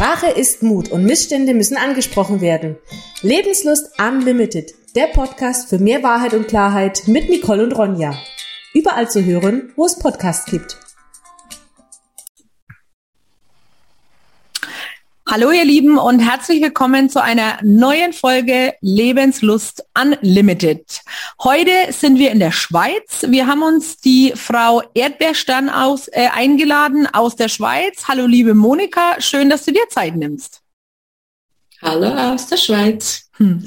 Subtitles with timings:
[0.00, 2.78] Sprache ist Mut und Missstände müssen angesprochen werden.
[3.20, 8.14] Lebenslust Unlimited, der Podcast für mehr Wahrheit und Klarheit mit Nicole und Ronja.
[8.72, 10.78] Überall zu hören, wo es Podcasts gibt.
[15.30, 21.02] Hallo ihr Lieben und herzlich willkommen zu einer neuen Folge Lebenslust Unlimited.
[21.44, 23.26] Heute sind wir in der Schweiz.
[23.28, 28.08] Wir haben uns die Frau Erdbeerstern aus, äh, eingeladen aus der Schweiz.
[28.08, 30.59] Hallo liebe Monika, schön, dass du dir Zeit nimmst.
[31.82, 33.30] Hallo aus der Schweiz.
[33.38, 33.64] Hm.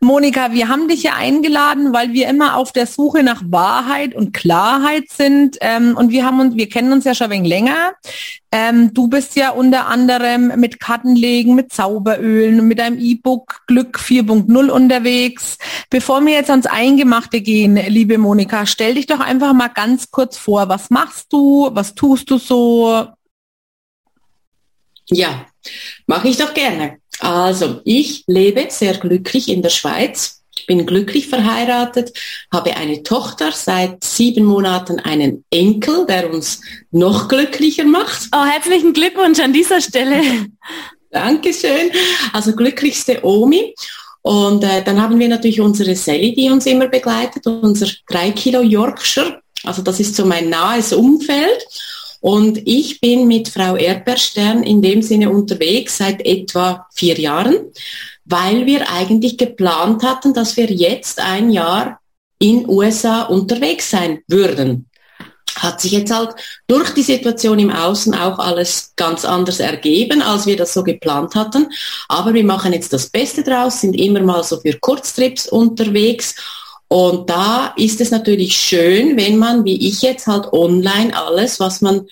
[0.00, 4.34] Monika, wir haben dich ja eingeladen, weil wir immer auf der Suche nach Wahrheit und
[4.34, 5.56] Klarheit sind.
[5.62, 7.94] Ähm, und wir haben uns, wir kennen uns ja schon ein wenig länger.
[8.52, 14.68] Ähm, du bist ja unter anderem mit Kartenlegen, mit Zauberölen, mit einem E-Book Glück 4.0
[14.68, 15.56] unterwegs.
[15.88, 20.36] Bevor wir jetzt ans Eingemachte gehen, liebe Monika, stell dich doch einfach mal ganz kurz
[20.36, 20.68] vor.
[20.68, 21.70] Was machst du?
[21.72, 23.06] Was tust du so?
[25.08, 25.46] Ja,
[26.06, 26.98] mache ich doch gerne.
[27.20, 30.42] Also, ich lebe sehr glücklich in der Schweiz.
[30.58, 32.12] Ich bin glücklich verheiratet,
[32.52, 38.28] habe eine Tochter, seit sieben Monaten einen Enkel, der uns noch glücklicher macht.
[38.34, 40.46] Oh, herzlichen Glückwunsch an dieser Stelle.
[41.10, 41.90] Dankeschön.
[42.32, 43.74] Also glücklichste Omi.
[44.22, 48.60] Und äh, dann haben wir natürlich unsere Sally, die uns immer begleitet, unser drei Kilo
[48.60, 49.40] Yorkshire.
[49.62, 51.64] Also das ist so mein nahes Umfeld.
[52.26, 57.70] Und ich bin mit Frau Erdbeerstern in dem Sinne unterwegs seit etwa vier Jahren,
[58.24, 62.00] weil wir eigentlich geplant hatten, dass wir jetzt ein Jahr
[62.40, 64.90] in USA unterwegs sein würden.
[65.54, 66.34] Hat sich jetzt halt
[66.66, 71.36] durch die Situation im Außen auch alles ganz anders ergeben, als wir das so geplant
[71.36, 71.68] hatten.
[72.08, 76.34] Aber wir machen jetzt das Beste draus, sind immer mal so für Kurztrips unterwegs
[76.88, 81.80] und da ist es natürlich schön, wenn man, wie ich jetzt halt online alles, was
[81.80, 82.06] man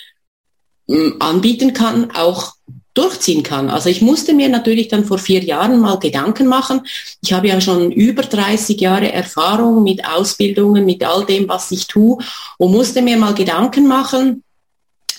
[0.89, 2.55] mm, anbieten kann, auch
[2.95, 3.71] durchziehen kann.
[3.71, 6.87] Also ich musste mir natürlich dann vor vier Jahren mal Gedanken machen.
[7.23, 11.89] Ich habe ja schon über 30 Jahre Erfahrung mit Ausbildungen, mit all dem, was ich
[11.89, 12.19] tue
[12.59, 14.45] und musste mir mal Gedanken machen,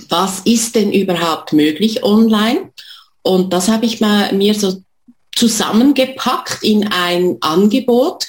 [0.10, 2.72] was ist denn überhaupt möglich online?
[3.22, 4.82] Und das habe ich mal, mir so
[5.34, 8.26] zusammengepackt in ein Angebot,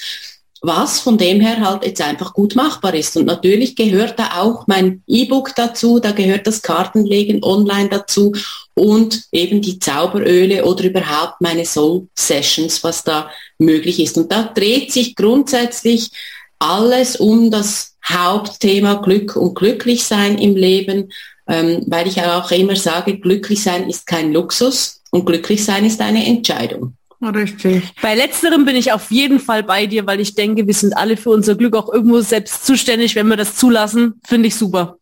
[0.61, 3.15] was von dem her halt jetzt einfach gut machbar ist.
[3.15, 8.33] Und natürlich gehört da auch mein E-Book dazu, da gehört das Kartenlegen online dazu
[8.73, 14.17] und eben die Zauberöle oder überhaupt meine Soul Sessions, was da möglich ist.
[14.17, 16.11] Und da dreht sich grundsätzlich
[16.59, 21.11] alles um das Hauptthema Glück und Glücklichsein im Leben,
[21.47, 26.01] ähm, weil ich auch immer sage, glücklich sein ist kein Luxus und glücklich sein ist
[26.01, 26.96] eine Entscheidung.
[27.21, 27.93] Richtig.
[28.01, 31.17] Bei letzterem bin ich auf jeden Fall bei dir, weil ich denke, wir sind alle
[31.17, 34.21] für unser Glück auch irgendwo selbst zuständig, wenn wir das zulassen.
[34.25, 34.97] Finde ich super.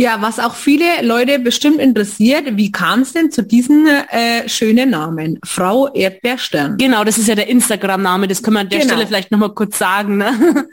[0.00, 4.90] Ja, was auch viele Leute bestimmt interessiert, wie kam es denn zu diesem äh, schönen
[4.90, 5.40] Namen?
[5.44, 6.76] Frau Erdbeerstern.
[6.78, 8.92] Genau, das ist ja der Instagram-Name, das können wir an der genau.
[8.92, 10.18] Stelle vielleicht nochmal kurz sagen.
[10.18, 10.66] Ne?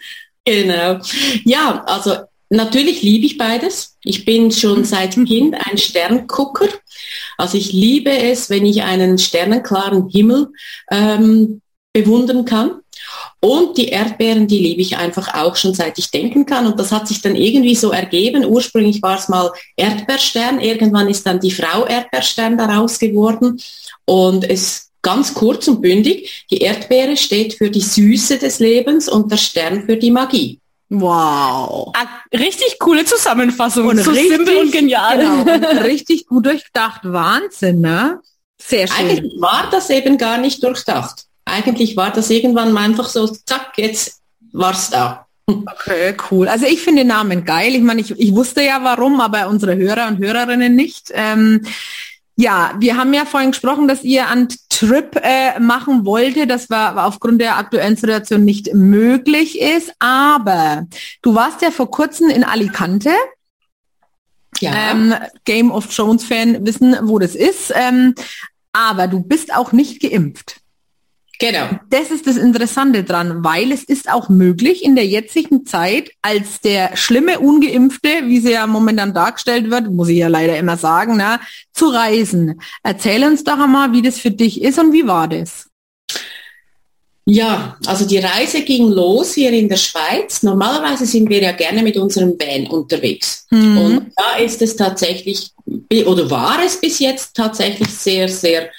[0.47, 0.99] Genau.
[1.43, 2.17] Ja, also
[2.49, 3.97] natürlich liebe ich beides.
[4.03, 6.69] Ich bin schon seit Kind ein Sterngucker.
[7.37, 10.49] Also ich liebe es, wenn ich einen sternenklaren Himmel
[10.91, 11.61] ähm,
[11.93, 12.81] bewundern kann.
[13.39, 16.65] Und die Erdbeeren, die liebe ich einfach auch schon seit ich denken kann.
[16.65, 18.45] Und das hat sich dann irgendwie so ergeben.
[18.45, 20.59] Ursprünglich war es mal Erdbeerstern.
[20.59, 23.61] Irgendwann ist dann die Frau Erdbeerstern daraus geworden.
[24.05, 26.45] Und es ganz kurz und bündig.
[26.49, 30.59] Die Erdbeere steht für die Süße des Lebens und der Stern für die Magie.
[30.89, 31.91] Wow.
[31.95, 33.87] Ah, richtig coole Zusammenfassung.
[33.87, 35.17] Und so richtig, simpel und genial.
[35.17, 35.67] Genau.
[35.83, 37.01] richtig gut durchdacht.
[37.03, 38.19] Wahnsinn, ne?
[38.61, 38.97] Sehr schön.
[38.97, 41.25] Eigentlich war das eben gar nicht durchdacht.
[41.45, 45.21] Eigentlich war das irgendwann mal einfach so, zack, jetzt war's da.
[45.47, 46.47] Okay, cool.
[46.47, 47.75] Also ich finde den Namen geil.
[47.75, 51.11] Ich meine, ich, ich wusste ja warum, aber unsere Hörer und Hörerinnen nicht.
[51.13, 51.61] Ähm,
[52.37, 56.47] ja, wir haben ja vorhin gesprochen, dass ihr einen Trip äh, machen wollte.
[56.47, 59.93] Das war aufgrund der aktuellen Situation nicht möglich ist.
[59.99, 60.85] Aber
[61.21, 63.11] du warst ja vor kurzem in Alicante.
[64.59, 64.91] Ja.
[64.91, 65.13] Ähm,
[65.45, 67.71] Game of Thrones Fan wissen, wo das ist.
[67.73, 68.15] Ähm,
[68.73, 70.57] aber du bist auch nicht geimpft.
[71.39, 71.79] Genau.
[71.89, 76.61] Das ist das Interessante dran, weil es ist auch möglich in der jetzigen Zeit als
[76.61, 81.15] der schlimme Ungeimpfte, wie sie ja momentan dargestellt wird, muss ich ja leider immer sagen,
[81.17, 81.39] na,
[81.73, 82.61] zu reisen.
[82.83, 85.67] Erzähl uns doch einmal, wie das für dich ist und wie war das?
[87.27, 90.43] Ja, also die Reise ging los hier in der Schweiz.
[90.43, 93.47] Normalerweise sind wir ja gerne mit unserem Van unterwegs.
[93.49, 93.77] Mhm.
[93.77, 95.49] Und da ist es tatsächlich,
[96.05, 98.69] oder war es bis jetzt tatsächlich sehr, sehr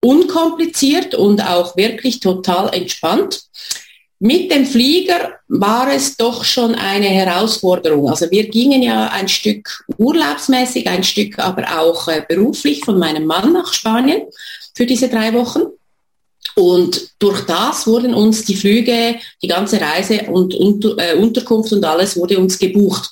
[0.00, 3.44] unkompliziert und auch wirklich total entspannt.
[4.22, 8.10] mit dem Flieger war es doch schon eine Herausforderung.
[8.10, 13.24] Also wir gingen ja ein Stück urlaubsmäßig, ein Stück aber auch äh, beruflich von meinem
[13.24, 14.22] Mann nach Spanien
[14.74, 15.60] für diese drei Wochen.
[16.56, 21.84] Und durch das wurden uns die Flüge, die ganze Reise und Unter, äh, Unterkunft und
[21.84, 23.10] alles wurde uns gebucht.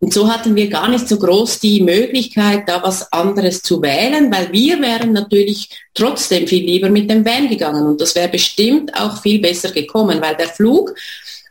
[0.00, 4.32] Und so hatten wir gar nicht so groß die Möglichkeit, da was anderes zu wählen,
[4.32, 7.86] weil wir wären natürlich trotzdem viel lieber mit dem Van gegangen.
[7.86, 10.94] Und das wäre bestimmt auch viel besser gekommen, weil der Flug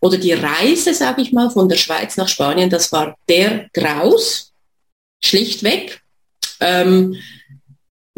[0.02, 4.52] oder die Reise, sage ich mal, von der Schweiz nach Spanien, das war der Graus,
[5.24, 6.02] schlichtweg.
[6.60, 7.16] Ähm,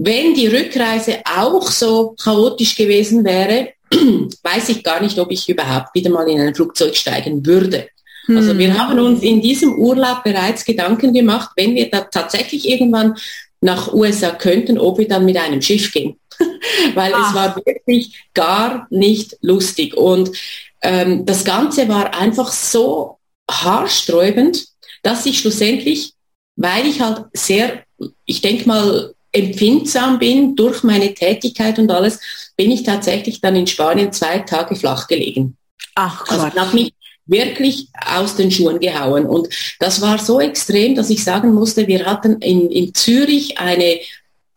[0.03, 3.73] wenn die Rückreise auch so chaotisch gewesen wäre,
[4.43, 7.87] weiß ich gar nicht, ob ich überhaupt wieder mal in ein Flugzeug steigen würde.
[8.27, 8.79] Also wir hm.
[8.79, 13.15] haben uns in diesem Urlaub bereits Gedanken gemacht, wenn wir da tatsächlich irgendwann
[13.61, 16.17] nach USA könnten, ob wir dann mit einem Schiff gehen.
[16.95, 17.29] Weil Ach.
[17.29, 19.95] es war wirklich gar nicht lustig.
[19.95, 20.31] Und
[20.81, 23.17] ähm, das Ganze war einfach so
[23.49, 24.65] haarsträubend,
[25.03, 26.13] dass ich schlussendlich,
[26.55, 27.83] weil ich halt sehr,
[28.25, 32.19] ich denke mal, empfindsam bin durch meine Tätigkeit und alles,
[32.55, 35.57] bin ich tatsächlich dann in Spanien zwei Tage flach gelegen.
[35.95, 36.57] Ach, Gott.
[36.57, 36.93] Also mich
[37.25, 39.25] wirklich aus den Schuhen gehauen.
[39.25, 39.47] Und
[39.79, 43.99] das war so extrem, dass ich sagen musste, wir hatten in, in Zürich eine,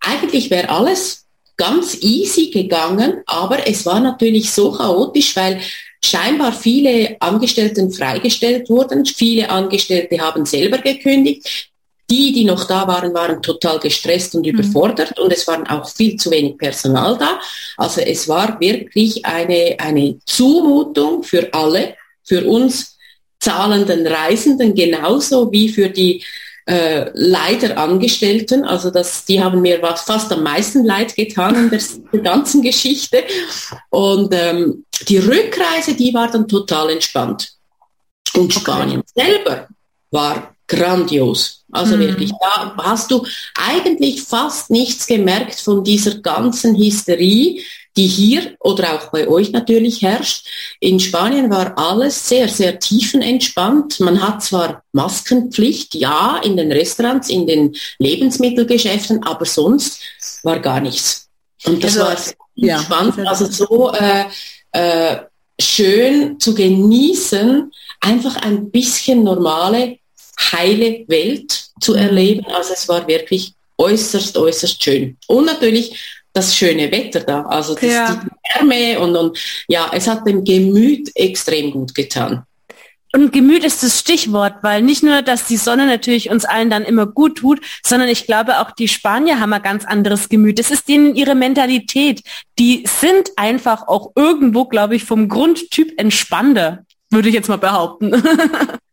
[0.01, 1.25] eigentlich wäre alles
[1.57, 5.61] ganz easy gegangen, aber es war natürlich so chaotisch, weil
[6.05, 9.07] scheinbar viele Angestellten freigestellt wurden.
[9.07, 11.71] Viele Angestellte haben selber gekündigt.
[12.11, 14.53] Die, die noch da waren, waren total gestresst und mhm.
[14.53, 17.41] überfordert und es waren auch viel zu wenig Personal da.
[17.77, 22.97] Also es war wirklich eine, eine Zumutung für alle für uns
[23.41, 26.25] zahlenden Reisenden genauso wie für die
[26.67, 28.65] äh, leider Angestellten.
[28.65, 31.81] Also das, die haben mir was, fast am meisten leid getan in der,
[32.13, 33.25] der ganzen Geschichte.
[33.91, 37.53] Und ähm, die Rückreise, die war dann total entspannt.
[38.35, 39.27] Und Spanien okay.
[39.27, 39.69] selber
[40.11, 41.64] war grandios.
[41.75, 42.01] Also mhm.
[42.01, 47.63] wirklich, da hast du eigentlich fast nichts gemerkt von dieser ganzen Hysterie,
[47.97, 50.47] die hier oder auch bei euch natürlich herrscht.
[50.81, 54.01] In Spanien war alles sehr, sehr tiefenentspannt.
[54.01, 60.01] Man hat zwar Maskenpflicht, ja, in den Restaurants, in den Lebensmittelgeschäften, aber sonst
[60.43, 61.29] war gar nichts.
[61.65, 64.25] Und das also, war ja, spannend, also so äh,
[64.73, 65.19] äh,
[65.61, 69.99] schön zu genießen, einfach ein bisschen normale,
[70.53, 72.45] heile Welt zu erleben.
[72.47, 75.17] Also es war wirklich äußerst, äußerst schön.
[75.27, 78.23] Und natürlich das schöne Wetter da, also das, ja.
[78.25, 79.39] die Wärme und, und
[79.69, 82.45] ja, es hat dem Gemüt extrem gut getan.
[83.15, 86.83] Und Gemüt ist das Stichwort, weil nicht nur, dass die Sonne natürlich uns allen dann
[86.83, 90.59] immer gut tut, sondern ich glaube auch die Spanier haben ein ganz anderes Gemüt.
[90.59, 92.25] Das ist denen ihre Mentalität.
[92.59, 98.21] Die sind einfach auch irgendwo, glaube ich, vom Grundtyp entspannter, würde ich jetzt mal behaupten.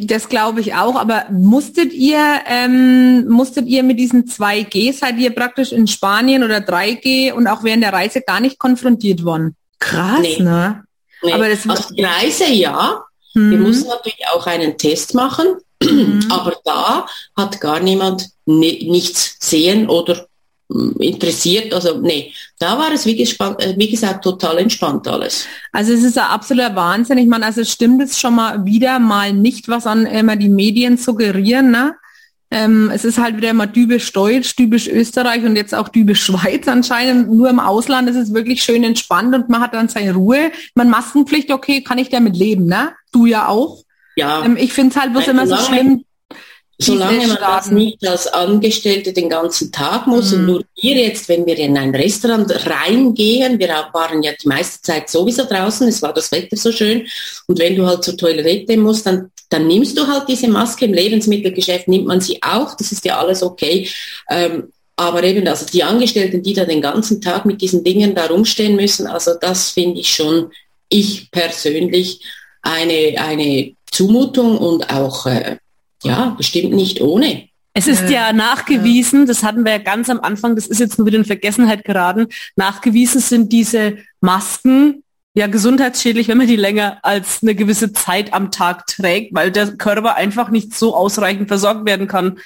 [0.00, 5.34] Das glaube ich auch, aber musstet ihr, ähm, musstet ihr mit diesen 2G, seid ihr
[5.34, 9.54] praktisch in Spanien oder 3G und auch während der Reise gar nicht konfrontiert worden?
[9.78, 10.40] Krass, nee.
[10.40, 10.84] ne?
[11.22, 11.32] Nee.
[11.32, 13.02] Aber das also die Reise ja.
[13.34, 13.50] Mhm.
[13.50, 15.46] Wir mussten natürlich auch einen Test machen,
[15.82, 16.26] mhm.
[16.30, 17.06] aber da
[17.36, 20.26] hat gar niemand nichts sehen oder
[20.98, 21.72] interessiert.
[21.72, 25.46] Also nee, da war es wie, äh, wie gesagt total entspannt alles.
[25.72, 27.18] Also es ist ein absoluter Wahnsinn.
[27.18, 30.96] Ich meine, also stimmt es schon mal wieder mal nicht, was an immer die Medien
[30.96, 31.94] suggerieren, ne?
[32.52, 36.68] Ähm, es ist halt wieder mal typisch Deutsch, typisch Österreich und jetzt auch typisch Schweiz
[36.68, 37.32] anscheinend.
[37.32, 40.52] Nur im Ausland ist es wirklich schön entspannt und man hat dann seine Ruhe.
[40.74, 42.92] Man Maskenpflicht, okay, kann ich damit leben, ne?
[43.10, 43.82] Du ja auch.
[44.16, 44.44] Ja.
[44.44, 46.04] Ähm, ich finde es halt bloß immer so schlimm,
[46.82, 50.38] Solange man das nicht als Angestellte den ganzen Tag muss mhm.
[50.38, 54.82] und nur wir jetzt, wenn wir in ein Restaurant reingehen, wir waren ja die meiste
[54.82, 57.06] Zeit sowieso draußen, es war das Wetter so schön
[57.46, 60.84] und wenn du halt zur Toilette musst, dann, dann nimmst du halt diese Maske.
[60.84, 63.88] Im Lebensmittelgeschäft nimmt man sie auch, das ist ja alles okay.
[64.28, 68.26] Ähm, aber eben, also die Angestellten, die da den ganzen Tag mit diesen Dingen da
[68.26, 70.50] rumstehen müssen, also das finde ich schon,
[70.88, 72.20] ich persönlich,
[72.62, 75.56] eine, eine Zumutung und auch äh,
[76.04, 77.48] ja, bestimmt nicht ohne.
[77.74, 81.06] Es ist ja nachgewiesen, das hatten wir ja ganz am Anfang, das ist jetzt nur
[81.06, 85.02] wieder in Vergessenheit geraten, nachgewiesen sind diese Masken
[85.34, 89.78] ja gesundheitsschädlich, wenn man die länger als eine gewisse Zeit am Tag trägt, weil der
[89.78, 92.38] Körper einfach nicht so ausreichend versorgt werden kann.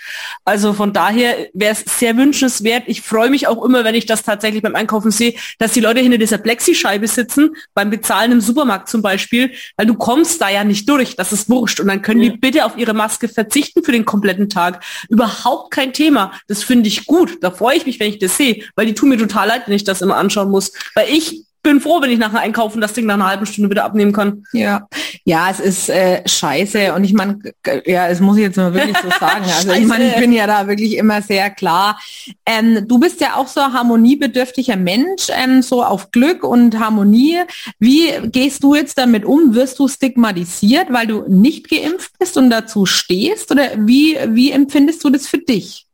[0.45, 2.85] Also von daher wäre es sehr wünschenswert.
[2.87, 6.01] Ich freue mich auch immer, wenn ich das tatsächlich beim Einkaufen sehe, dass die Leute
[6.01, 10.63] hinter dieser Plexischeibe sitzen, beim Bezahlen im Supermarkt zum Beispiel, weil du kommst da ja
[10.63, 11.81] nicht durch, das ist wurscht.
[11.81, 12.31] Und dann können ja.
[12.31, 14.85] die bitte auf ihre Maske verzichten für den kompletten Tag.
[15.09, 16.33] Überhaupt kein Thema.
[16.47, 17.39] Das finde ich gut.
[17.43, 19.75] Da freue ich mich, wenn ich das sehe, weil die tun mir total leid, wenn
[19.75, 20.73] ich das immer anschauen muss.
[20.95, 23.85] Weil ich bin froh, wenn ich nachher einkaufen das Ding nach einer halben Stunde wieder
[23.85, 24.45] abnehmen kann.
[24.53, 24.87] Ja,
[25.25, 27.41] ja, es ist äh, scheiße und ich meine,
[27.85, 29.45] ja, es muss ich jetzt mal wirklich so sagen.
[29.57, 31.99] Also ich meine, ich bin ja da wirklich immer sehr klar.
[32.45, 37.41] Ähm, du bist ja auch so ein harmoniebedürftiger Mensch, ähm, so auf Glück und Harmonie.
[37.81, 39.55] Wie gehst du jetzt damit um?
[39.55, 43.51] Wirst du stigmatisiert, weil du nicht geimpft bist und dazu stehst?
[43.51, 45.87] Oder wie, wie empfindest du das für dich?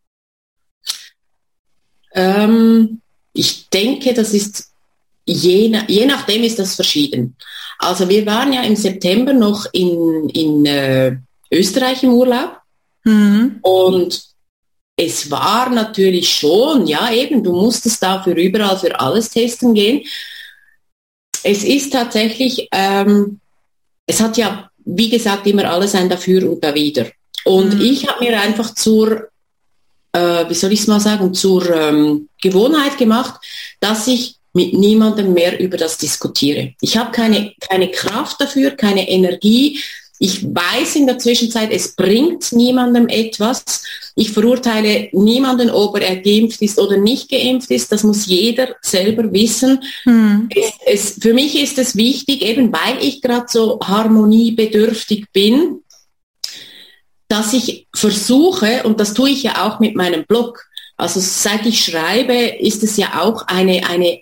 [2.14, 3.00] Ähm,
[3.32, 4.71] ich denke, das ist
[5.24, 7.36] je, je nachdem ist das verschieden.
[7.78, 11.16] Also wir waren ja im September noch in, in äh,
[11.50, 12.58] Österreich im Urlaub
[13.04, 13.58] mhm.
[13.62, 14.32] und
[14.96, 20.02] es war natürlich schon, ja eben, du musstest dafür überall für alles testen gehen.
[21.42, 23.40] Es ist tatsächlich, ähm,
[24.06, 27.06] es hat ja, wie gesagt, immer alles ein Dafür und Dawider.
[27.44, 27.80] Und mhm.
[27.80, 29.28] ich habe mir einfach zur,
[30.12, 33.40] äh, wie soll ich es mal sagen, zur ähm, Gewohnheit gemacht,
[33.80, 36.74] dass ich mit niemandem mehr über das diskutiere.
[36.80, 39.80] Ich habe keine, keine Kraft dafür, keine Energie.
[40.18, 43.82] Ich weiß in der Zwischenzeit, es bringt niemandem etwas.
[44.14, 47.90] Ich verurteile niemanden, ob er geimpft ist oder nicht geimpft ist.
[47.90, 49.82] Das muss jeder selber wissen.
[50.04, 50.48] Hm.
[50.54, 55.80] Es, es, für mich ist es wichtig, eben weil ich gerade so harmoniebedürftig bin,
[57.26, 60.66] dass ich versuche, und das tue ich ja auch mit meinem Blog,
[60.98, 64.20] also seit ich schreibe, ist es ja auch eine, eine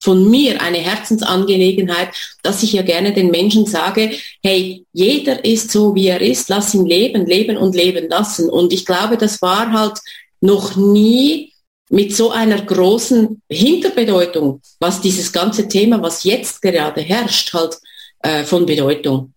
[0.00, 2.10] von mir eine Herzensangelegenheit,
[2.42, 4.12] dass ich ja gerne den Menschen sage,
[4.42, 8.48] hey, jeder ist so, wie er ist, lass ihn leben, leben und leben lassen.
[8.48, 9.98] Und ich glaube, das war halt
[10.40, 11.52] noch nie
[11.90, 17.78] mit so einer großen Hinterbedeutung, was dieses ganze Thema, was jetzt gerade herrscht, halt
[18.20, 19.32] äh, von Bedeutung.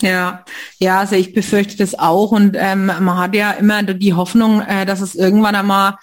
[0.00, 0.44] Ja,
[0.78, 4.84] ja, also ich befürchte das auch und ähm, man hat ja immer die Hoffnung, äh,
[4.84, 5.96] dass es irgendwann einmal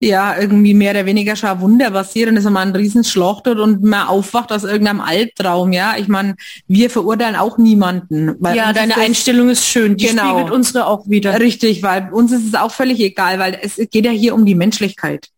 [0.00, 3.82] ja, irgendwie mehr oder weniger schon ein Wunder passiert und es einmal ein Riesenschlacht und
[3.82, 5.96] man aufwacht aus irgendeinem Albtraum, ja.
[5.98, 6.36] Ich meine,
[6.68, 8.36] wir verurteilen auch niemanden.
[8.54, 11.40] ja, deine ist, Einstellung ist schön, die genau, spiegelt unsere auch wieder.
[11.40, 14.54] Richtig, weil uns ist es auch völlig egal, weil es geht ja hier um die
[14.54, 15.28] Menschlichkeit.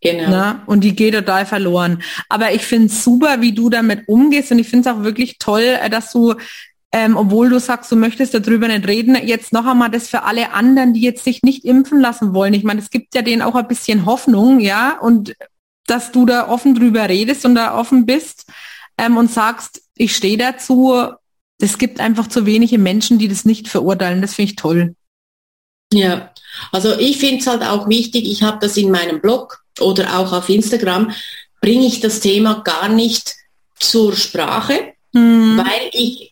[0.00, 0.30] Genau.
[0.30, 2.02] Na, und die geht total verloren.
[2.28, 5.38] Aber ich finde es super, wie du damit umgehst und ich finde es auch wirklich
[5.38, 6.34] toll, äh, dass du
[6.92, 10.52] ähm, obwohl du sagst, du möchtest darüber nicht reden, jetzt noch einmal das für alle
[10.52, 12.52] anderen, die jetzt sich nicht impfen lassen wollen.
[12.52, 15.34] Ich meine, es gibt ja denen auch ein bisschen Hoffnung, ja, und
[15.86, 18.44] dass du da offen drüber redest und da offen bist
[18.98, 20.94] ähm, und sagst, ich stehe dazu.
[21.58, 24.20] Es gibt einfach zu wenige Menschen, die das nicht verurteilen.
[24.20, 24.94] Das finde ich toll.
[25.92, 26.32] Ja,
[26.72, 30.32] also ich finde es halt auch wichtig, ich habe das in meinem Blog oder auch
[30.32, 31.12] auf Instagram,
[31.60, 33.34] bringe ich das Thema gar nicht
[33.78, 35.58] zur Sprache, hm.
[35.58, 36.31] weil ich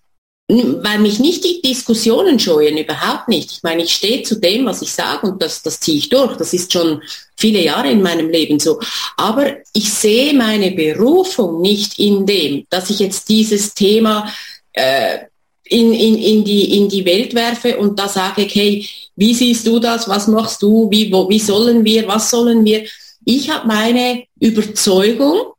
[0.83, 3.53] weil mich nicht die Diskussionen scheuen, überhaupt nicht.
[3.53, 6.37] Ich meine, ich stehe zu dem, was ich sage und das, das ziehe ich durch.
[6.37, 7.03] Das ist schon
[7.37, 8.81] viele Jahre in meinem Leben so.
[9.17, 14.33] Aber ich sehe meine Berufung nicht in dem, dass ich jetzt dieses Thema
[14.73, 15.19] äh,
[15.65, 19.79] in, in, in, die, in die Welt werfe und da sage, hey, wie siehst du
[19.79, 22.85] das, was machst du, wie, wo, wie sollen wir, was sollen wir.
[23.25, 25.53] Ich habe meine Überzeugung,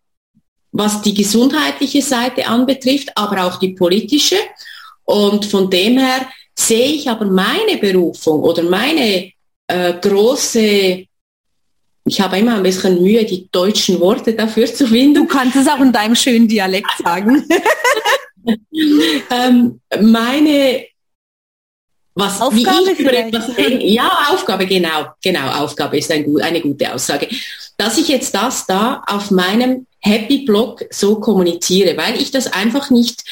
[0.73, 4.37] was die gesundheitliche Seite anbetrifft, aber auch die politische.
[5.05, 6.27] Und von dem her
[6.57, 9.31] sehe ich aber meine Berufung oder meine
[9.67, 11.05] äh, große,
[12.05, 15.15] ich habe immer ein bisschen Mühe, die deutschen Worte dafür zu finden.
[15.15, 17.45] Du kannst es auch in deinem schönen Dialekt sagen.
[19.31, 20.85] ähm, meine
[22.13, 26.93] was Aufgabe wie ich etwas denke, ja Aufgabe genau genau Aufgabe ist ein, eine gute
[26.93, 27.27] Aussage
[27.77, 32.89] dass ich jetzt das da auf meinem Happy Blog so kommuniziere weil ich das einfach
[32.89, 33.23] nicht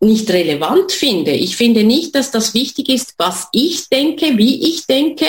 [0.00, 1.32] nicht relevant finde.
[1.32, 5.26] Ich finde nicht, dass das wichtig ist, was ich denke, wie ich denke,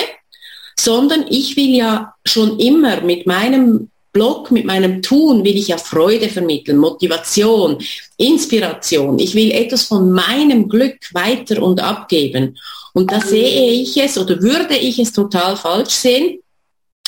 [0.78, 5.78] sondern ich will ja schon immer mit meinem Blog, mit meinem Tun will ich ja
[5.78, 7.78] Freude vermitteln, Motivation,
[8.16, 9.20] Inspiration.
[9.20, 12.58] Ich will etwas von meinem Glück weiter und abgeben.
[12.94, 16.40] Und da sehe ich es oder würde ich es total falsch sehen,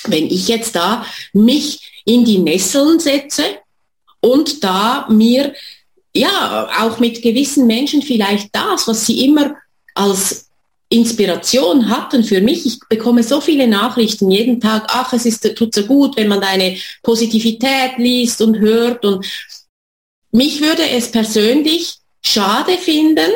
[0.05, 3.43] wenn ich jetzt da mich in die Nesseln setze
[4.19, 5.53] und da mir
[6.17, 9.55] ja, auch mit gewissen Menschen vielleicht das, was sie immer
[9.93, 10.49] als
[10.89, 12.65] Inspiration hatten für mich.
[12.65, 16.41] Ich bekomme so viele Nachrichten jeden Tag, ach, es ist, tut so gut, wenn man
[16.41, 19.03] deine Positivität liest und hört.
[19.03, 19.25] Und
[20.31, 23.31] mich würde es persönlich schade finden,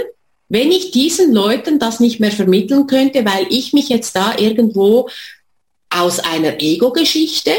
[0.48, 5.10] wenn ich diesen Leuten das nicht mehr vermitteln könnte, weil ich mich jetzt da irgendwo
[5.90, 7.52] aus einer Ego-Geschichte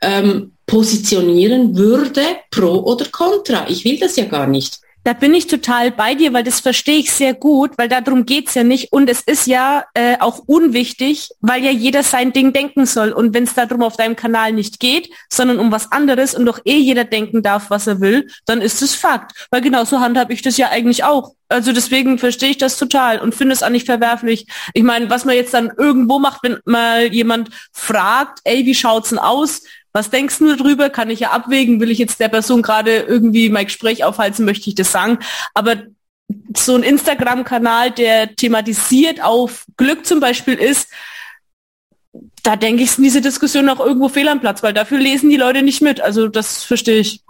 [0.00, 3.68] ähm, positionieren würde, pro oder contra.
[3.68, 4.80] Ich will das ja gar nicht.
[5.06, 8.54] Da bin ich total bei dir, weil das verstehe ich sehr gut, weil darum geht's
[8.54, 8.92] ja nicht.
[8.92, 13.12] Und es ist ja äh, auch unwichtig, weil ja jeder sein Ding denken soll.
[13.12, 16.58] Und wenn es darum auf deinem Kanal nicht geht, sondern um was anderes und doch
[16.64, 19.46] eh jeder denken darf, was er will, dann ist es Fakt.
[19.52, 21.36] Weil genauso handhabe ich das ja eigentlich auch.
[21.48, 24.48] Also deswegen verstehe ich das total und finde es auch nicht verwerflich.
[24.74, 29.10] Ich meine, was man jetzt dann irgendwo macht, wenn mal jemand fragt, ey, wie schaut's
[29.10, 29.62] denn aus?
[29.96, 30.90] Was denkst du darüber?
[30.90, 31.80] Kann ich ja abwägen.
[31.80, 35.20] Will ich jetzt der Person gerade irgendwie mein Gespräch aufhalten, möchte ich das sagen.
[35.54, 35.84] Aber
[36.54, 40.90] so ein Instagram-Kanal, der thematisiert auf Glück zum Beispiel ist,
[42.42, 45.38] da denke ich, sind diese Diskussionen auch irgendwo fehl am Platz, weil dafür lesen die
[45.38, 46.02] Leute nicht mit.
[46.02, 47.22] Also das verstehe ich.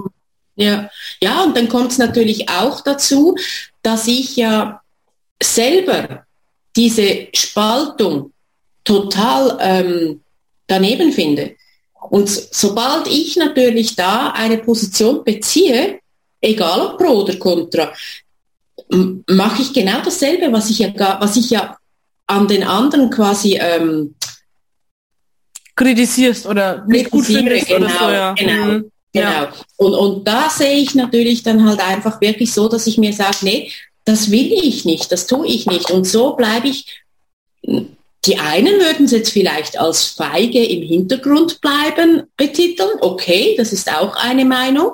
[0.57, 3.37] Ja, ja, und dann kommt es natürlich auch dazu,
[3.83, 4.81] dass ich ja
[5.41, 6.25] selber
[6.75, 8.33] diese Spaltung
[8.83, 10.21] total ähm,
[10.67, 11.56] daneben finde.
[12.11, 16.01] Und sobald ich natürlich da eine Position beziehe,
[16.41, 17.93] egal ob pro oder contra,
[19.27, 21.77] mache ich genau dasselbe, was ich ja, was ich ja
[22.27, 24.15] an den anderen quasi ähm,
[25.75, 28.33] kritisierst oder nicht gut findest genau, so, ja.
[28.33, 28.65] Genau.
[28.65, 28.91] Mhm.
[29.13, 29.31] Genau.
[29.31, 29.53] Ja.
[29.77, 33.39] Und, und da sehe ich natürlich dann halt einfach wirklich so, dass ich mir sage,
[33.43, 33.71] nee,
[34.05, 35.91] das will ich nicht, das tue ich nicht.
[35.91, 37.03] Und so bleibe ich
[38.27, 42.99] die einen würden es jetzt vielleicht als feige im Hintergrund bleiben betiteln.
[43.01, 44.93] Okay, das ist auch eine Meinung.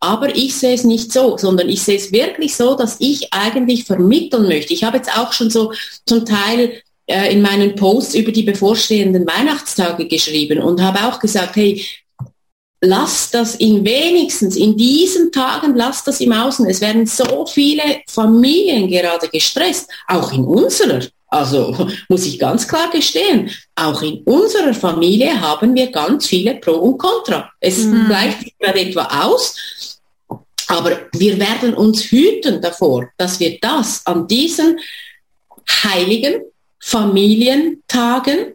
[0.00, 3.84] Aber ich sehe es nicht so, sondern ich sehe es wirklich so, dass ich eigentlich
[3.84, 4.74] vermitteln möchte.
[4.74, 5.72] Ich habe jetzt auch schon so
[6.04, 11.56] zum Teil äh, in meinen Posts über die bevorstehenden Weihnachtstage geschrieben und habe auch gesagt,
[11.56, 11.82] hey,
[12.82, 16.66] lass das in wenigstens in diesen Tagen, lass das im Außen.
[16.66, 21.00] Es werden so viele Familien gerade gestresst, auch in unserer.
[21.34, 26.74] Also muss ich ganz klar gestehen, auch in unserer Familie haben wir ganz viele Pro
[26.74, 27.50] und Contra.
[27.60, 28.06] Es mhm.
[28.06, 30.00] gleicht sich gerade etwa aus,
[30.68, 34.78] aber wir werden uns hüten davor, dass wir das an diesen
[35.82, 36.42] heiligen
[36.78, 38.54] Familientagen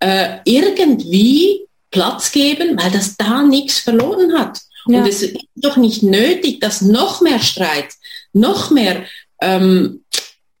[0.00, 4.60] äh, irgendwie Platz geben, weil das da nichts verloren hat.
[4.86, 5.00] Ja.
[5.00, 7.88] Und es ist doch nicht nötig, dass noch mehr Streit,
[8.32, 9.04] noch mehr
[9.40, 10.02] ähm,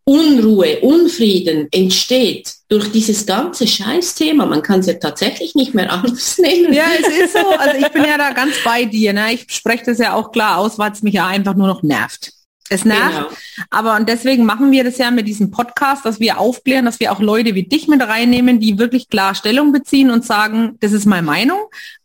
[0.08, 4.46] Unruhe, Unfrieden entsteht durch dieses ganze Scheißthema.
[4.46, 6.72] Man kann es ja tatsächlich nicht mehr anders nennen.
[6.72, 7.48] Ja, es ist so.
[7.48, 9.12] Also ich bin ja da ganz bei dir.
[9.12, 9.34] Ne?
[9.34, 12.32] Ich spreche das ja auch klar aus, weil es mich ja einfach nur noch nervt.
[12.68, 13.14] Es nervt.
[13.14, 13.28] Genau.
[13.70, 17.12] Aber und deswegen machen wir das ja mit diesem Podcast, dass wir aufklären, dass wir
[17.12, 21.06] auch Leute wie dich mit reinnehmen, die wirklich klar Stellung beziehen und sagen, das ist
[21.06, 21.58] meine Meinung,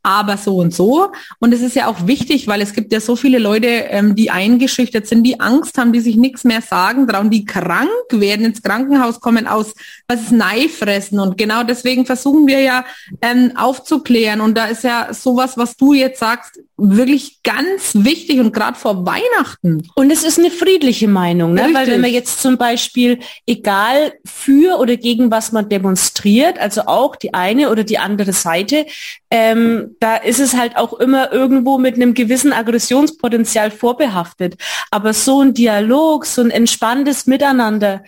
[0.03, 1.11] aber so und so.
[1.39, 4.31] Und es ist ja auch wichtig, weil es gibt ja so viele Leute, ähm, die
[4.31, 8.63] eingeschüchtert sind, die Angst haben, die sich nichts mehr sagen trauen, die krank werden, ins
[8.63, 9.73] Krankenhaus kommen aus,
[10.07, 11.19] was ist Neifressen.
[11.19, 12.85] Und genau deswegen versuchen wir ja
[13.21, 14.41] ähm, aufzuklären.
[14.41, 19.05] Und da ist ja sowas, was du jetzt sagst, wirklich ganz wichtig und gerade vor
[19.05, 19.87] Weihnachten.
[19.95, 21.69] Und es ist eine friedliche Meinung, ne?
[21.73, 27.15] weil wenn man jetzt zum Beispiel, egal für oder gegen was man demonstriert, also auch
[27.15, 28.87] die eine oder die andere Seite,
[29.29, 34.55] ähm, da ist es halt auch immer irgendwo mit einem gewissen Aggressionspotenzial vorbehaftet.
[34.89, 38.03] Aber so ein Dialog, so ein entspanntes Miteinander,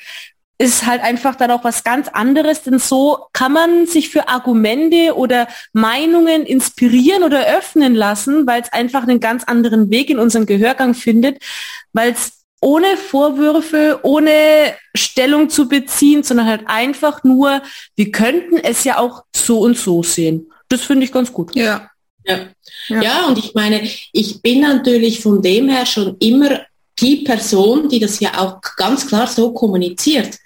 [0.58, 5.16] ist halt einfach dann auch was ganz anderes, denn so kann man sich für Argumente
[5.16, 10.46] oder Meinungen inspirieren oder öffnen lassen, weil es einfach einen ganz anderen Weg in unserem
[10.46, 11.44] Gehörgang findet,
[11.92, 17.62] weil es ohne Vorwürfe, ohne Stellung zu beziehen, sondern halt einfach nur,
[17.96, 20.50] wir könnten es ja auch so und so sehen.
[20.74, 21.56] Das finde ich ganz gut.
[21.56, 21.90] Ja.
[22.26, 22.48] ja.
[22.90, 23.02] Ja.
[23.02, 26.62] ja, und ich meine, ich bin natürlich von dem her schon immer
[27.00, 30.40] die Person, die das ja auch ganz klar so kommuniziert.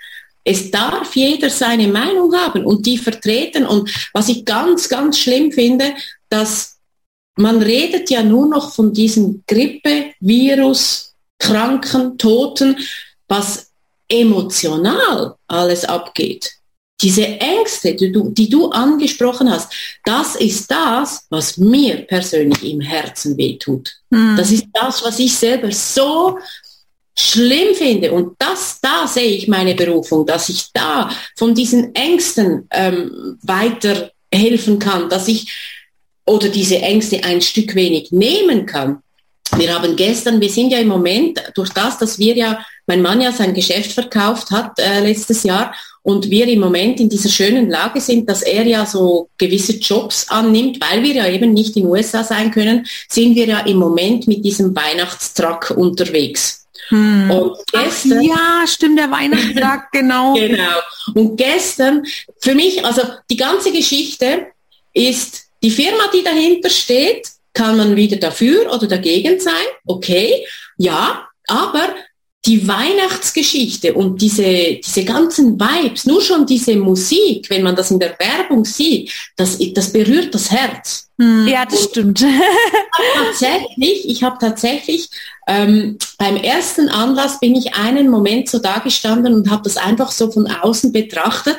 [0.43, 3.65] Es darf jeder seine Meinung haben und die vertreten.
[3.65, 5.93] Und was ich ganz, ganz schlimm finde,
[6.29, 6.77] dass
[7.37, 12.77] man redet ja nur noch von diesem Grippe, Virus, Kranken, Toten,
[13.29, 13.71] was
[14.09, 16.51] emotional alles abgeht.
[16.99, 19.71] Diese Ängste, die du, die du angesprochen hast,
[20.03, 23.95] das ist das, was mir persönlich im Herzen wehtut.
[24.09, 24.35] Mhm.
[24.35, 26.39] Das ist das, was ich selber so
[27.17, 28.11] schlimm finde.
[28.11, 34.11] Und das, da sehe ich meine Berufung, dass ich da von diesen Ängsten ähm, weiter
[34.31, 35.51] helfen kann, dass ich
[36.25, 39.01] oder diese Ängste ein Stück wenig nehmen kann.
[39.55, 43.21] Wir haben gestern, wir sind ja im Moment durch das, dass wir ja, mein Mann
[43.21, 45.73] ja sein Geschäft verkauft hat äh, letztes Jahr
[46.07, 50.29] und wir im Moment in dieser schönen Lage sind, dass er ja so gewisse Jobs
[50.29, 53.75] annimmt, weil wir ja eben nicht in den USA sein können, sind wir ja im
[53.75, 56.65] Moment mit diesem Weihnachtstruck unterwegs.
[56.87, 57.29] Hm.
[57.29, 60.33] Und gestern, Ach, ja, stimmt, der Weihnachtstag, genau.
[60.35, 60.77] genau.
[61.13, 62.05] Und gestern,
[62.39, 64.47] für mich, also die ganze Geschichte
[64.93, 69.65] ist die Firma, die dahinter steht, kann man wieder dafür oder dagegen sein.
[69.85, 70.45] Okay,
[70.77, 71.89] ja, aber
[72.47, 77.99] die Weihnachtsgeschichte und diese, diese ganzen Vibes, nur schon diese Musik, wenn man das in
[77.99, 81.09] der Werbung sieht, das, das berührt das Herz.
[81.19, 81.47] Hm.
[81.47, 82.25] Ja, das und stimmt.
[83.15, 85.09] tatsächlich, ich habe tatsächlich
[85.47, 90.31] ähm, beim ersten Anlass bin ich einen Moment so dagestanden und habe das einfach so
[90.31, 91.57] von außen betrachtet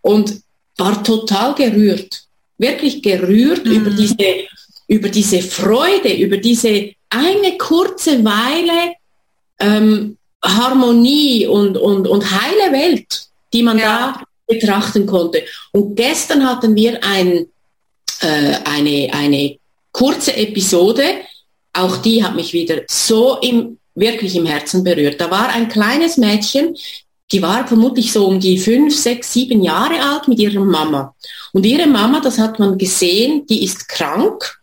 [0.00, 0.40] und
[0.78, 2.22] war total gerührt,
[2.56, 3.72] wirklich gerührt mhm.
[3.72, 4.16] über diese
[4.86, 8.94] über diese Freude, über diese eine kurze Weile
[9.60, 13.84] ähm, Harmonie und, und, und heile Welt, die man ja.
[13.84, 15.42] da betrachten konnte.
[15.72, 17.46] Und gestern hatten wir ein,
[18.20, 19.58] äh, eine, eine
[19.92, 21.04] kurze Episode,
[21.72, 25.20] auch die hat mich wieder so im, wirklich im Herzen berührt.
[25.20, 26.76] Da war ein kleines Mädchen,
[27.32, 31.14] die war vermutlich so um die fünf, sechs, sieben Jahre alt mit ihrer Mama.
[31.52, 34.60] Und ihre Mama, das hat man gesehen, die ist krank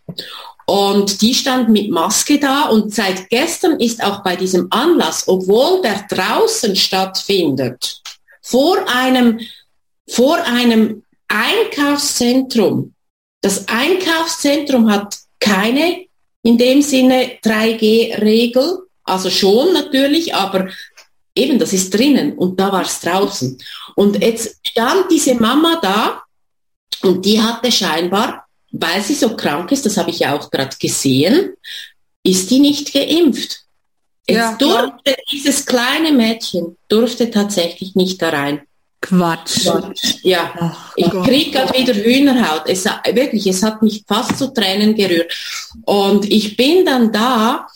[0.69, 5.81] und die stand mit Maske da und seit gestern ist auch bei diesem Anlass, obwohl
[5.81, 8.01] der draußen stattfindet,
[8.41, 9.39] vor einem,
[10.09, 12.93] vor einem Einkaufszentrum.
[13.41, 16.05] Das Einkaufszentrum hat keine
[16.43, 20.67] in dem Sinne 3G-Regel, also schon natürlich, aber
[21.33, 23.57] eben das ist drinnen und da war es draußen.
[23.95, 26.23] Und jetzt stand diese Mama da
[27.03, 30.75] und die hatte scheinbar weil sie so krank ist, das habe ich ja auch gerade
[30.79, 31.53] gesehen,
[32.23, 33.61] ist die nicht geimpft.
[34.27, 35.17] Jetzt ja, durfte klar.
[35.31, 38.61] dieses kleine Mädchen durfte tatsächlich nicht da rein.
[38.99, 39.63] Quatsch.
[39.63, 40.15] Quatsch.
[40.23, 42.63] Ja, Ach, ich kriege gerade wieder Hühnerhaut.
[42.65, 45.31] Es, wirklich, es hat mich fast zu Tränen gerührt.
[45.85, 47.67] Und ich bin dann da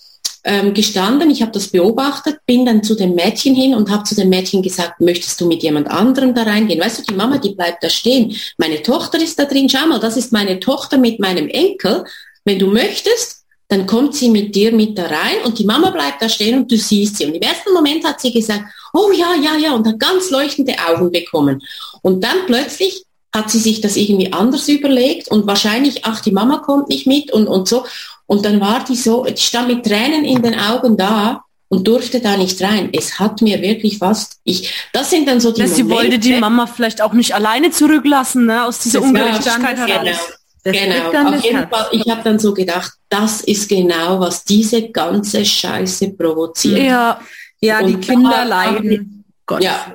[0.43, 4.15] ähm, gestanden, ich habe das beobachtet, bin dann zu dem Mädchen hin und habe zu
[4.15, 6.79] dem Mädchen gesagt, möchtest du mit jemand anderem da reingehen?
[6.79, 8.35] Weißt du, die Mama, die bleibt da stehen.
[8.57, 12.05] Meine Tochter ist da drin, schau mal, das ist meine Tochter mit meinem Enkel.
[12.43, 16.21] Wenn du möchtest, dann kommt sie mit dir mit da rein und die Mama bleibt
[16.21, 17.25] da stehen und du siehst sie.
[17.25, 20.75] Und im ersten Moment hat sie gesagt, oh ja, ja, ja, und hat ganz leuchtende
[20.89, 21.61] Augen bekommen.
[22.01, 26.57] Und dann plötzlich hat sie sich das irgendwie anders überlegt und wahrscheinlich, ach, die Mama
[26.57, 27.85] kommt nicht mit und, und so.
[28.31, 32.21] Und dann war die so, die stand mit Tränen in den Augen da und durfte
[32.21, 32.87] da nicht rein.
[32.93, 36.39] Es hat mir wirklich fast, ich, das sind dann so die Dass Sie wollte die
[36.39, 40.17] Mama vielleicht auch nicht alleine zurücklassen, ne, aus dieser Ungerechtigkeit heraus.
[40.63, 41.29] Genau, genau.
[41.35, 46.11] auf jeden Fall, ich habe dann so gedacht, das ist genau, was diese ganze Scheiße
[46.11, 46.79] provoziert.
[46.79, 47.19] Ja,
[47.59, 49.25] ja, die Kinder leiden.
[49.45, 49.93] Gott ja,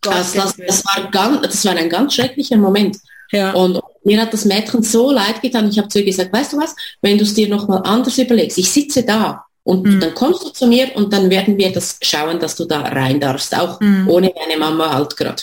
[0.00, 2.96] Gott das, das, das, war ganz, das war ein ganz schrecklicher Moment.
[3.30, 3.52] Ja.
[3.52, 5.68] Und mir hat das Mädchen so leid getan.
[5.68, 8.58] Ich habe zu ihr gesagt, weißt du was, wenn du es dir nochmal anders überlegst,
[8.58, 10.00] ich sitze da und mhm.
[10.00, 13.18] dann kommst du zu mir und dann werden wir das schauen, dass du da rein
[13.18, 14.08] darfst, auch mhm.
[14.08, 15.42] ohne deine Mama halt gerade.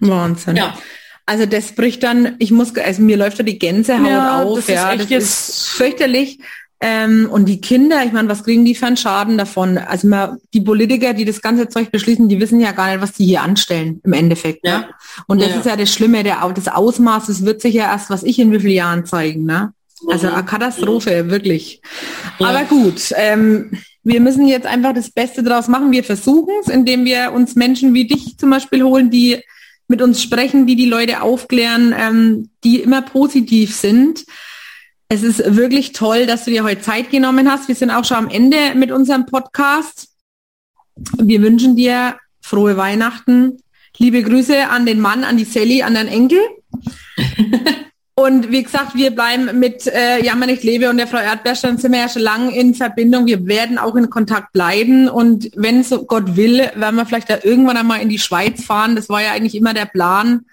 [0.00, 0.56] Wahnsinn.
[0.56, 0.76] Ja.
[1.24, 4.68] Also das bricht dann, ich muss, also mir läuft da die Gänsehaut ja, auf, das
[4.68, 6.40] ja, ist das ist fürchterlich.
[6.84, 9.78] Ähm, und die Kinder, ich meine, was kriegen die für einen Schaden davon?
[9.78, 13.12] Also mal, die Politiker, die das ganze Zeug beschließen, die wissen ja gar nicht, was
[13.12, 14.64] die hier anstellen im Endeffekt.
[14.64, 14.70] Ne?
[14.70, 14.78] Ja.
[14.80, 14.88] Ne?
[15.28, 15.58] Und das ja.
[15.58, 18.50] ist ja das Schlimme, der, das Ausmaß, das wird sich ja erst, was ich in
[18.50, 19.44] wie vielen Jahren zeigen.
[19.44, 19.72] Ne?
[20.08, 20.34] Also mhm.
[20.34, 21.80] eine Katastrophe, wirklich.
[22.40, 22.48] Ja.
[22.48, 23.70] Aber gut, ähm,
[24.02, 25.92] wir müssen jetzt einfach das Beste draus machen.
[25.92, 29.40] Wir versuchen es, indem wir uns Menschen wie dich zum Beispiel holen, die
[29.86, 34.24] mit uns sprechen, die die Leute aufklären, ähm, die immer positiv sind.
[35.12, 37.68] Es ist wirklich toll, dass du dir heute Zeit genommen hast.
[37.68, 40.08] Wir sind auch schon am Ende mit unserem Podcast.
[41.18, 43.58] Wir wünschen dir frohe Weihnachten.
[43.98, 46.38] Liebe Grüße an den Mann, an die Sally, an deinen Enkel.
[48.14, 51.92] Und wie gesagt, wir bleiben mit äh, Jammer nicht lebe und der Frau Erdbeerstein sind
[51.92, 53.26] wir ja schon lange in Verbindung.
[53.26, 55.08] Wir werden auch in Kontakt bleiben.
[55.08, 58.96] Und wenn so Gott will, werden wir vielleicht da irgendwann einmal in die Schweiz fahren.
[58.96, 60.46] Das war ja eigentlich immer der Plan.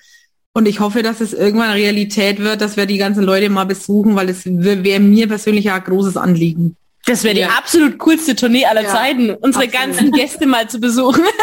[0.59, 4.17] Und ich hoffe, dass es irgendwann Realität wird, dass wir die ganzen Leute mal besuchen,
[4.17, 6.75] weil es wäre mir persönlich ein großes Anliegen.
[7.05, 7.47] Das wäre die ja.
[7.47, 9.71] absolut coolste Tournee aller ja, Zeiten, unsere absolut.
[9.71, 11.23] ganzen Gäste mal zu besuchen.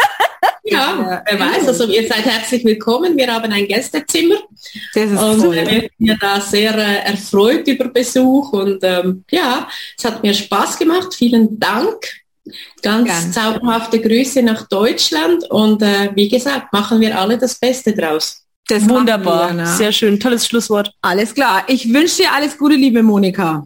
[0.69, 3.15] Ja, wer weiß, also ihr seid herzlich willkommen.
[3.15, 4.35] Wir haben ein Gästezimmer.
[4.93, 5.55] Das ist und toll.
[5.55, 9.65] wir sind da sehr äh, erfreut über Besuch und ähm, ja,
[9.97, 11.13] es hat mir Spaß gemacht.
[11.15, 12.05] Vielen Dank.
[12.81, 13.33] Ganz Gern.
[13.33, 18.46] zauberhafte Grüße nach Deutschland und äh, wie gesagt, machen wir alle das Beste draus.
[18.67, 19.55] Das Wunderbar.
[19.55, 20.19] Wir, Sehr schön.
[20.19, 20.91] Tolles Schlusswort.
[21.01, 21.63] Alles klar.
[21.67, 23.65] Ich wünsche dir alles Gute, liebe Monika.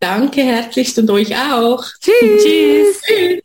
[0.00, 1.84] Danke herzlichst und euch auch.
[2.00, 2.42] Tschüss.
[2.42, 3.02] Tschüss.
[3.02, 3.38] Tschüss.